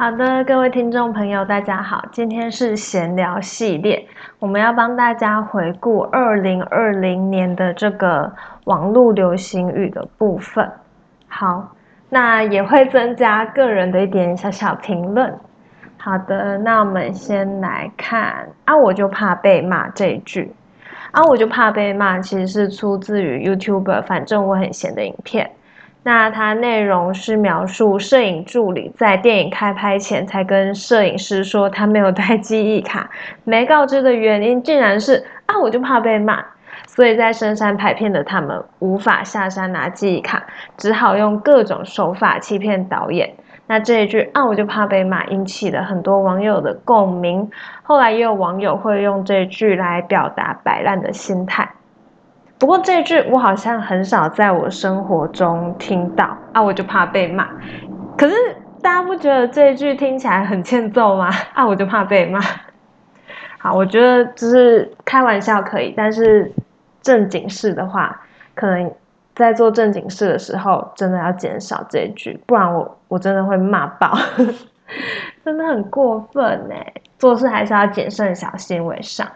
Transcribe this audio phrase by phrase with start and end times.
[0.00, 4.08] 好的，各位听众朋友，大家好，今天是闲聊系列，
[4.38, 8.32] 我们要帮大家回顾二零二零年的这个
[8.64, 10.66] 网络流行语的部分。
[11.28, 11.76] 好，
[12.08, 15.38] 那也会增加个人的一点小小评论。
[15.98, 20.50] 好的，那我们先来看啊，我就怕被骂这一句
[21.10, 25.50] 啊，我就怕被骂，其实是出自于 YouTuber，反正我很闲的影片。
[26.02, 33.10] 那它内容是描述摄影助理在电影开拍前才跟摄影师说他没有带 记忆卡，
[33.44, 36.42] 没告知的原因竟然是啊，我就怕被骂，
[36.86, 40.42] 所以在深山拍片的他们无法下山拿记忆卡，
[40.78, 43.30] 只好用各种手法欺骗导演。
[43.66, 47.48] 那这一句啊，我就怕被骂，引起了很多网友的共鸣。
[47.82, 51.68] 后来也有网友会用这句来表达摆烂的心态。
[52.60, 57.48] 不过这句我好像很少在我生活中听到啊，我就怕被骂。
[58.16, 58.34] 可是
[58.80, 61.30] 大家不觉得这句听起来很欠揍吗？
[61.54, 62.38] 啊，我就怕被骂。
[63.58, 66.52] 好，我觉得就是开玩笑可以，但是
[67.02, 68.20] 正经事的话，
[68.54, 68.92] 可能。
[69.32, 74.12] 在做正经事的时候，真的要减少这一句，不然我我真的会骂爆，
[75.42, 76.74] 真的很过分呢。
[77.18, 79.26] 做事还是要谨慎小心为上。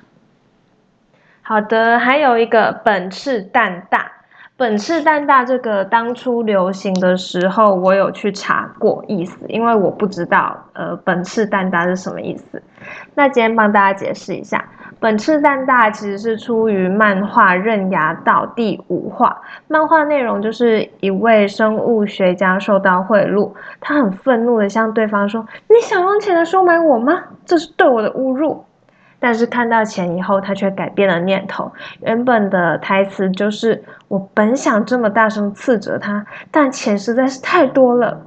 [1.46, 4.10] 好的，还有一个本次蛋大。
[4.56, 12.62] 本赤蛋大这个当初流行的时候，我有去查过意思，因为我不知道呃本赤蛋大是什么意思。
[13.14, 14.64] 那今天帮大家解释一下，
[15.00, 19.42] 本赤蛋大其实是出于漫画《刃牙道》第五话。
[19.66, 27.24] 漫画内容就是一位生物学家受到贿赂，他很愤怒的向对方说：“你想用钱来收买我吗？
[27.44, 28.64] 这是对我的侮辱。”
[29.24, 31.72] 但是看到钱以后，他却改变了念头。
[32.02, 38.20] 原本的台词就是：“我本想这么大声斥责他，但钱实在是太多了。”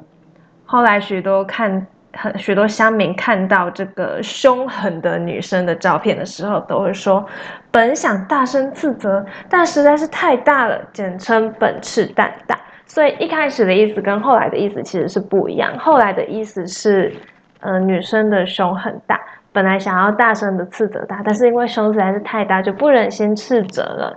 [0.65, 7.23] 后来许多看很许多乡民看到这个凶狠的女生的照片的时候，都会说
[7.69, 12.59] ：“本想大声斥责，但实在是太大了。”简称“本赤蛋大”。
[12.87, 15.77] 所以一开始的意思跟后来的意思其实是不一样。
[15.77, 17.13] 后来的意思是，
[17.59, 19.19] 呃，女生的胸很大。
[19.57, 24.15] 本来想要大声的斥责他，但是因为胸实在是太大，就不忍心斥责了。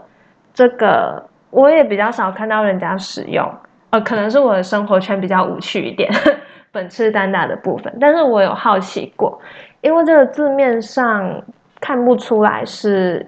[0.53, 3.51] 这个我也比较少看到人家使用，
[3.89, 6.13] 呃，可能是我的生活圈比较无趣一点，
[6.71, 7.91] 本次单打的部分。
[7.99, 9.41] 但是我有好奇过，
[9.81, 11.43] 因为这个字面上
[11.81, 13.27] 看不出来是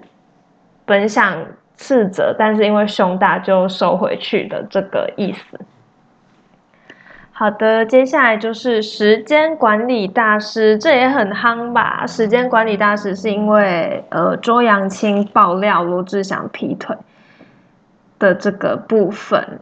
[0.85, 1.35] 本想
[1.77, 5.59] 斥责，但是因为胸大就收回去的这个意思。
[7.43, 12.07] 好的，接下来就是时间管理大师，这也很夯吧？
[12.07, 16.95] 时间管理大师是因为呃周扬青爆料罗志祥劈腿
[18.17, 19.59] 的这个部分，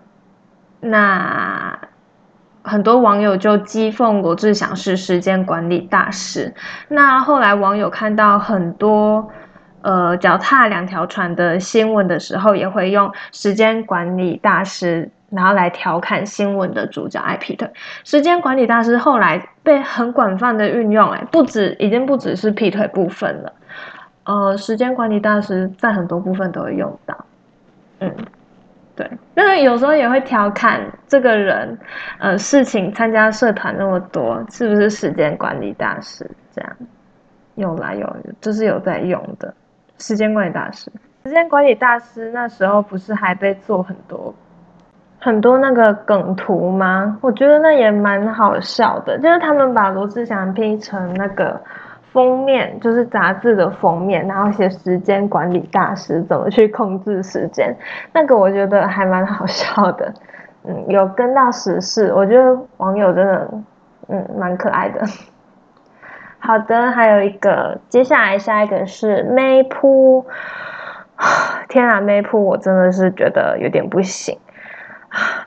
[0.80, 1.76] 那
[2.62, 6.54] 很多网友就讥讽罗志祥是时间管理大师。
[6.88, 9.28] 那后来网友看到很多
[9.82, 15.10] 呃脚踏两条船的新闻的时候，也会用时间管理大师。
[15.34, 17.70] 拿来调侃新闻的主角艾皮特，
[18.04, 23.54] 时间管理大师后来被很广泛的运用，哎，不止已经不只是劈腿部分了，
[24.26, 27.26] 呃，时间管理大师在很多部分都会用到，
[28.00, 28.14] 嗯，
[28.94, 31.80] 对，那有时候也会调侃这个人，
[32.20, 36.30] 呃，事情参加社团那么多，是不是时间管理大师？
[36.54, 36.76] 这样
[37.56, 39.54] 有来有，就是有在用的
[39.98, 40.92] 时间管理大师，
[41.24, 44.36] 时间管理大师那时候不是还被做很多。
[45.22, 47.18] 很多那个梗图吗？
[47.22, 51.62] 我觉得那也蛮好笑的，就是他们把罗志祥 P 成那个
[52.12, 57.76] 封面，就是杂志的封面，然后写时间管理大师怎么去控制时间，
[58.12, 60.12] 那个我觉得还蛮好笑的。
[60.64, 63.50] 嗯，有跟到时事，我觉得网友真的
[64.10, 65.02] 嗯蛮可爱的。
[66.40, 70.26] 好的，还有一个，接下来下一个是 May 铺，
[71.70, 74.36] 天啊，May 铺，我真的是觉得有点不行。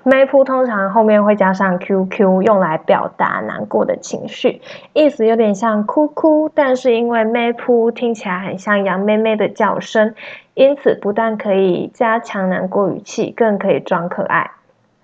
[0.04, 4.60] Meepu 通常后面会加上 QQ，用来表达难过的情绪，
[4.92, 10.14] 意思有点像哭哭，但是因为 meepu 听起来很像羊妹妹的叫声，
[10.54, 14.50] 因此不但可以加强难过语气，更可以装可爱。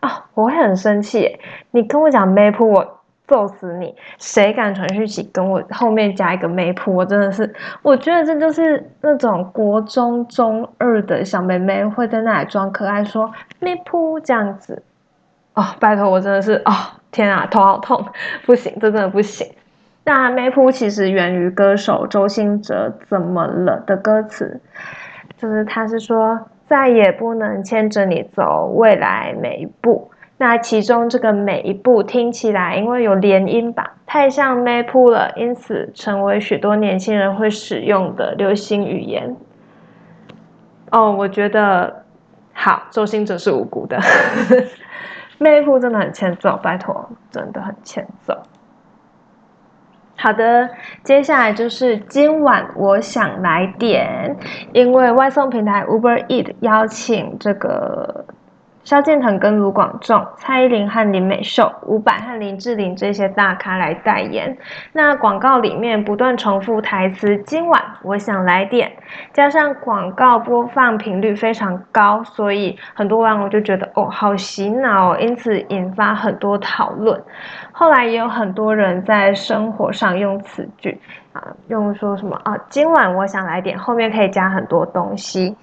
[0.02, 1.38] 哦，我会很生气，
[1.70, 2.99] 你跟我讲 map 我。
[3.30, 3.94] 揍死你！
[4.18, 6.92] 谁敢传讯息跟我后面加一个妹铺？
[6.92, 13.30] 我真的是，我觉得这就是那种国中中二的小妹妹会在那里装可爱，说
[13.60, 14.82] 妹铺这样子。
[15.54, 16.72] 哦，拜托，我真的是哦，
[17.12, 18.04] 天啊，头好痛，
[18.44, 19.46] 不行，这真的不行。
[20.02, 24.60] 那妹铺其实源于歌手周兴哲《怎么了》的歌词，
[25.38, 30.09] 就是他是说再也不能牵着你走未来每一步。
[30.42, 39.36] 那其中这个每一步听起来，因为有连音吧，太像 map 了，因此成为许多年轻人会使用的流行语言。
[40.92, 42.06] 哦，我觉得
[42.54, 43.98] 好，周星哲是无辜的，
[45.38, 48.34] map 真的很欠揍，拜托，真的很欠揍。
[50.16, 50.70] 好的，
[51.04, 54.34] 接下来就是今晚我想来点，
[54.72, 58.24] 因为外送平台 Uber Eat 邀请这个。
[58.82, 64.56] 萧敬腾跟卢广仲、蔡依林和林美秀、伍佰和林志玲这些大咖来代言。
[64.92, 68.90] 那广告里面不断重复台词：“今晚我想来点。”
[69.32, 77.22] 加上广告播放频率非常高，所以很多网友就觉得哦，好洗脑，因此引发很多讨论。
[77.70, 80.98] 后来也有很多人在生活上用此句
[81.32, 85.54] 啊，用说什么啊，今晚我想来点，后面可以加很多东西。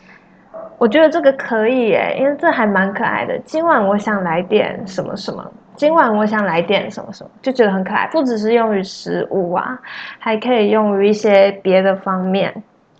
[0.77, 3.37] 我觉得这个可以耶，因为这还蛮可爱的。
[3.39, 5.43] 今晚我想来点什么什么，
[5.75, 8.07] 今晚我想来点什么什么，就觉得很可爱。
[8.07, 9.79] 不只是用于食物啊，
[10.19, 12.53] 还可以用于一些别的方面。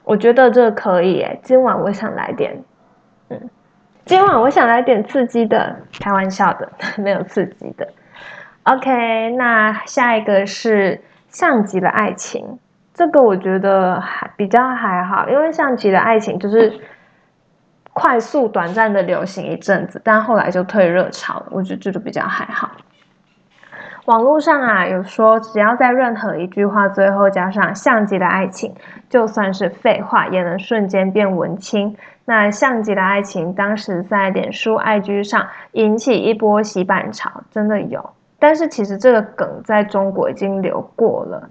[0.04, 1.40] 我觉得这个可以耶。
[1.44, 2.58] 今晚我想来点，
[3.30, 3.50] 嗯，
[4.06, 7.88] 今晚我想来点刺激的，开玩笑的， 没有刺激的。
[8.64, 11.00] OK，那下一个是
[11.30, 12.60] 像极了爱情，
[12.94, 16.80] 这个我觉得还比较还好，因为像极了爱情就是。
[17.98, 21.48] 快速短暂的流行一阵子，但后来就退热潮了。
[21.50, 22.70] 我觉得这就比较还好。
[24.06, 28.76] 网络上啊有说，只要在任何一句话最后加上“像极了爱情”，
[29.10, 31.98] 就算是废话也能瞬间变文青。
[32.26, 38.12] 那“像极了爱情”当时在脸书、IG 上引起一波洗版潮，真的有。
[38.38, 41.50] 但是其实这个梗在中国已经流过了。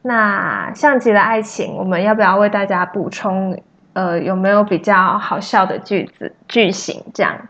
[0.00, 3.60] 那“像极了爱情”，我们要不要为大家补充？
[3.94, 7.02] 呃，有没有比较好笑的句子句型？
[7.12, 7.48] 这样，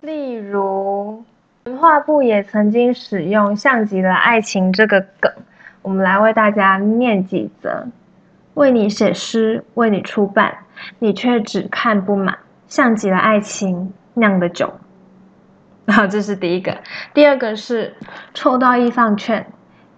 [0.00, 1.24] 例如
[1.64, 5.32] 文化部也曾经使用“像极了爱情”这个梗，
[5.82, 7.86] 我们来为大家念几则：
[8.54, 10.54] 为你写诗，为你出版，
[11.00, 12.38] 你却只看不满，
[12.68, 14.72] 像极了爱情酿的酒。
[15.88, 16.78] 好，这是第一个。
[17.12, 17.94] 第二个是
[18.34, 19.44] 抽到易放券，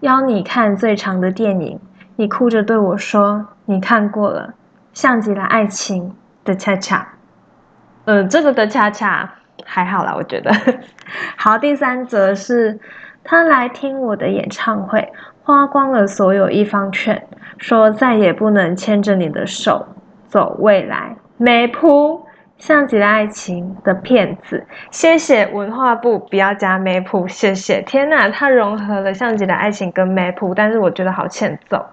[0.01, 1.79] 邀你看最长的电影，
[2.17, 4.55] 你哭着对我说：“你看过了。”
[4.95, 7.07] 像极了爱情的恰恰，
[8.07, 10.51] 呃，这个的恰恰还好啦，我觉得。
[11.37, 12.79] 好，第三则是
[13.23, 15.13] 他来听我的演唱会，
[15.43, 17.27] 花光了所有一方券，
[17.59, 19.87] 说再也不能牵着你的手
[20.29, 21.17] 走未来。
[21.37, 22.25] 没谱，
[22.57, 24.65] 像极了爱情的骗子。
[24.91, 27.83] 谢谢文化部，不要加没谱，谢谢。
[27.83, 31.85] 天哪，他融合了像极了爱情跟没谱，但是我觉得好欠揍，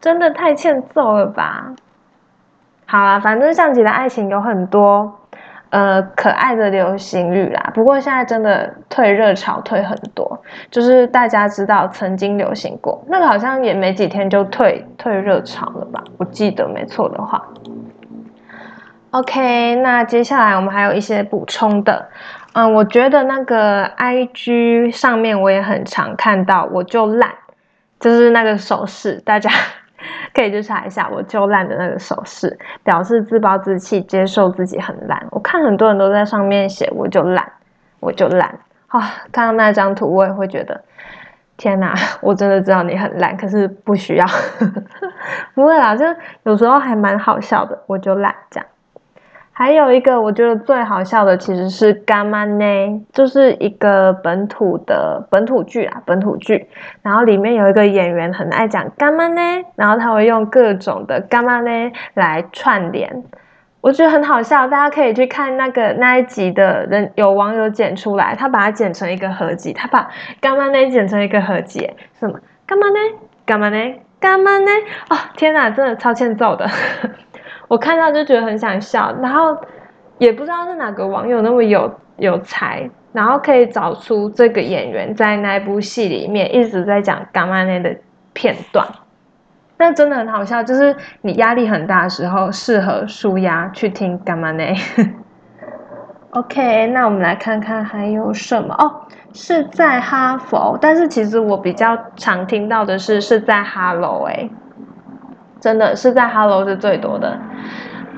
[0.00, 1.70] 真的太欠揍了吧。
[2.88, 5.12] 好啦，反正像极了爱情有很多，
[5.70, 7.72] 呃，可爱的流行语啦。
[7.74, 10.40] 不过现在真的退热潮退很多，
[10.70, 16.02] 就是大家知道曾经流行过那个，好像也没几天就退退热潮了吧？
[16.16, 17.42] 我记得没错的话。
[19.10, 22.08] OK，那接下来我们还有一些补充的。
[22.52, 27.30] 嗯，我觉得那个 IG 上面我也很常看到，我就烂，
[27.98, 29.50] 就是那个手势，大家。
[30.36, 35.26] 可以去查一下，我就烂的那个手势，表示自暴自弃，接受自己很烂。
[35.30, 37.50] 我看很多人都在上面写，我就烂，
[38.00, 38.46] 我就烂。
[38.88, 40.78] 啊，看到那张图，我也会觉得，
[41.56, 44.26] 天哪，我真的知道你很烂，可是不需要，
[45.54, 46.04] 不会啦，就
[46.42, 48.66] 有时候还蛮好笑的，我就烂这样。
[49.58, 52.64] 还有一个我觉得最好笑的其实是《干妈呢》，
[53.10, 56.68] 就是一个本土的本土剧啊，本土剧。
[57.00, 59.40] 然后里面有一个演员很爱讲“干妈呢”，
[59.74, 61.70] 然后他会用各种的“干妈呢”
[62.12, 63.24] 来串联，
[63.80, 64.68] 我觉得很好笑。
[64.68, 70.06] 大家可以去看那个那一集的人，有网友剪出来，他把它剪成一个合集，他把
[70.38, 72.98] “干妈呢”剪成一个合集，什么“干妈呢
[73.46, 74.70] ”“干妈呢”“干妈呢”
[75.08, 76.68] 哦，天哪，真的超欠揍的。
[77.68, 79.56] 我看到就觉得很想笑，然后
[80.18, 87.94] 也不知道是哪个网友那么有有才，然后可以找出这个演员在那部戏里面一直在讲干妈内的
[88.32, 88.86] 片段，
[89.78, 90.62] 那真的很好笑。
[90.62, 94.74] 就是你压力很大的时候，适合舒压去听干妈内。
[96.30, 104.48] OK，那我们来看看还有什么哦，是在哈佛，但是其实我比较常听到的是是在哈喽哎。
[105.66, 107.36] 真的是在 Hello 是最多的，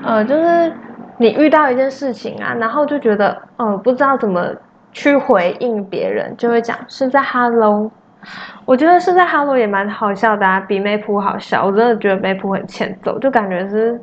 [0.03, 0.71] 呃，就是
[1.17, 4.45] 你遇到一件事情啊，然后就觉得，呃，不知道怎么
[4.91, 7.89] 去回应别人，就会讲是在 Hello。
[8.65, 11.65] 我觉得是在 Hello 也蛮好笑的啊，比 Map 好笑。
[11.65, 13.99] 我真的觉得 Map 很欠揍，就感觉是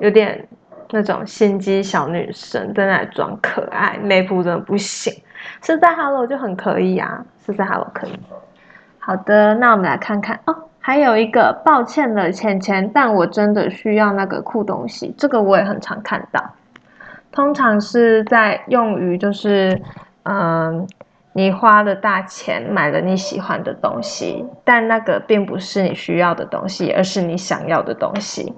[0.00, 0.44] 有点
[0.90, 5.14] 那种心机小女生在那里装可爱，内部真的不行。
[5.62, 8.18] 是在 Hello 就很可以啊，是在 Hello 可以。
[8.98, 16.44] 好的，那我们来看看哦，还有一个，抱歉了，钱钱，但我真的需要那个酷东西，这个我也很常看到。
[17.32, 19.80] 通常是在用于就是，
[20.24, 20.86] 嗯，
[21.32, 28.52] 你花了大钱买了你喜欢的东西，但那个并不是你需要的东西，而是你想要的东西。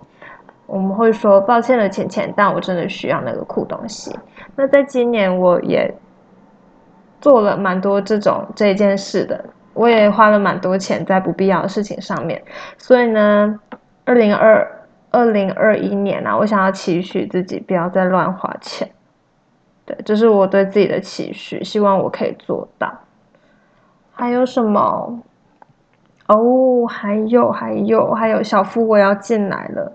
[0.66, 4.12] 我们会说抱歉了，钱钱，但我真的需要那个酷东西。
[4.56, 5.94] 那在今年我也
[7.20, 9.44] 做了蛮多这种这件事的，
[9.76, 12.42] 我也花了蛮多钱在不必要的事情上面。
[12.78, 13.60] 所以呢，
[14.04, 18.90] 二零二二零二一年啊，我想要期许自己不要再乱花钱。
[19.84, 22.92] 对，这是我对自己的期许，希望我可以做到。
[24.12, 25.22] 还有什么？
[26.26, 29.92] 哦，还有还有还有，小夫我要进来了。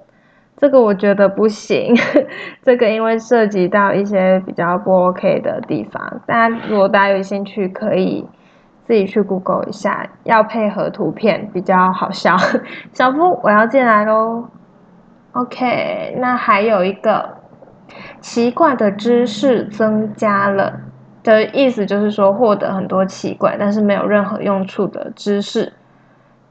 [0.55, 1.93] 这个我觉得不行，
[2.63, 6.21] 这个因为涉及到一些比较不 OK 的地方。
[6.25, 8.25] 大家如果大家有兴趣，可以
[8.91, 12.35] 自己去 Google 一下，要配合图片比较好笑。
[12.91, 14.43] 小夫，我要进来喽。
[15.31, 17.37] OK，那还有一个
[18.19, 20.73] 奇怪的知识增加了
[21.23, 25.71] 的意思，就是说获得很多奇怪但是没有任何用处的知识。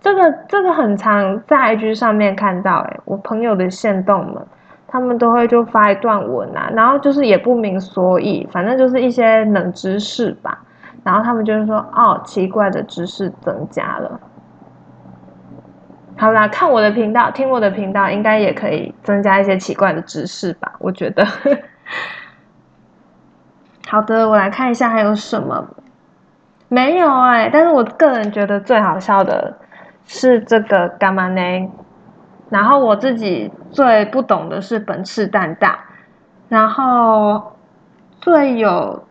[0.00, 4.42] 这个这个很常在 IG 上面看到，哎，我朋友的线动们，
[4.88, 10.59] 他们都会就发一段文啊，然后就是也不明所以，反正就是一些冷知识吧，
[11.02, 14.21] 然后他们就是说，哦，奇怪的知识增加了。
[16.16, 21.26] 好啦，看我的频道，听我的频道，应该也可以增加一些奇怪的知识吧，我觉得。
[23.88, 25.66] 好的，我来看一下还有什么，
[26.69, 29.57] 没有哎，但是我个人觉得最好笑的。
[30.12, 31.71] 是这个干嘛呢？
[32.49, 35.78] 然后我自己最不懂的是本次蛋大，
[36.49, 37.52] 然后
[38.21, 39.04] 最有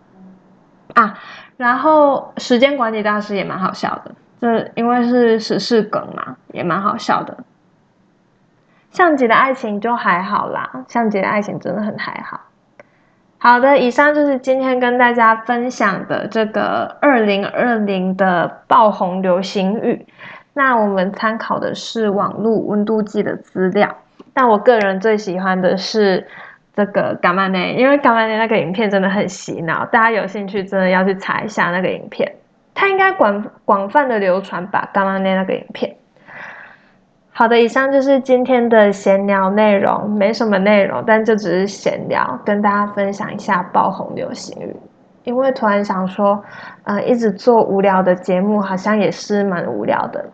[0.95, 1.17] 啊，
[1.59, 7.37] 然后时间管理大师也蛮好笑的，这因为是时事梗嘛，也蛮好笑的。
[8.91, 12.39] 像极的爱情就还好啦，像极的爱情真的很还好。
[13.39, 20.07] 好的，以上就是今天跟大家分享的这个二零二零的爆红流行语。
[20.53, 23.97] 那我们参考的是网络温度计的资料，
[24.33, 26.25] 但我个人最喜欢的是
[26.73, 32.31] 这个伽马内，因为伽马内那个影片真的很洗脑，大家有兴趣真的要去查一下那个影片，
[32.73, 35.95] 它应该广广泛的流传吧，伽马内那个影片。
[37.31, 44.75] 好的，以上就是今天的闲聊内容，没什么内容，但就只是闲聊，跟大家分享一下爆红流行语。
[45.23, 46.43] 因为突然想说，
[46.83, 50.25] 呃，一直做无聊的节目，好像也是蛮无聊的。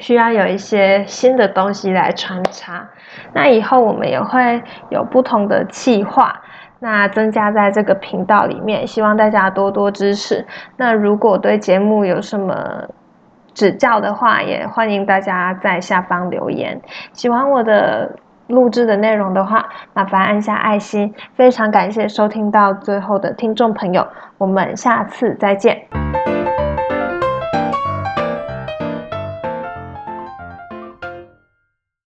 [0.00, 2.84] 需要有一些新的东西来穿插，
[3.32, 6.40] 那以后我们也会有不同的计划，
[6.80, 10.44] 那增加在这个频道里面，希望大家多多支持。
[10.76, 12.88] 那如果对节目有什么
[13.52, 16.80] 指教的话，也欢迎大家在下方留言。
[17.12, 18.16] 喜欢我的
[18.46, 21.14] 录制的内容的话，麻烦按下爱心。
[21.34, 24.06] 非常感谢收听到最后的听众朋友，
[24.38, 26.29] 我们下次再见。